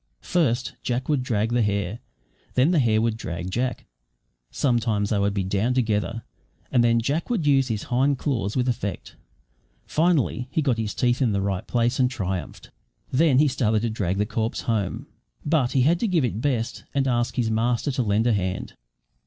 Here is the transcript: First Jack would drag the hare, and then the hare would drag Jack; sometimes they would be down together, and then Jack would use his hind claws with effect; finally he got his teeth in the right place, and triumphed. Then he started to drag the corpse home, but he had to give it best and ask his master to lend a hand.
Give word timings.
First 0.23 0.73
Jack 0.81 1.07
would 1.09 1.21
drag 1.21 1.51
the 1.53 1.61
hare, 1.61 1.99
and 2.47 2.55
then 2.55 2.71
the 2.71 2.79
hare 2.79 2.99
would 2.99 3.17
drag 3.17 3.51
Jack; 3.51 3.85
sometimes 4.49 5.11
they 5.11 5.19
would 5.19 5.35
be 5.35 5.43
down 5.43 5.75
together, 5.75 6.23
and 6.71 6.83
then 6.83 6.99
Jack 7.01 7.29
would 7.29 7.45
use 7.45 7.67
his 7.67 7.83
hind 7.83 8.17
claws 8.17 8.55
with 8.55 8.67
effect; 8.67 9.15
finally 9.85 10.47
he 10.49 10.63
got 10.63 10.79
his 10.79 10.95
teeth 10.95 11.21
in 11.21 11.33
the 11.33 11.39
right 11.41 11.67
place, 11.67 11.99
and 11.99 12.09
triumphed. 12.09 12.71
Then 13.11 13.37
he 13.37 13.47
started 13.47 13.83
to 13.83 13.91
drag 13.91 14.17
the 14.17 14.25
corpse 14.25 14.61
home, 14.61 15.05
but 15.45 15.73
he 15.73 15.81
had 15.83 15.99
to 15.99 16.07
give 16.07 16.25
it 16.25 16.41
best 16.41 16.83
and 16.95 17.07
ask 17.07 17.35
his 17.35 17.51
master 17.51 17.91
to 17.91 18.01
lend 18.01 18.25
a 18.25 18.33
hand. 18.33 18.73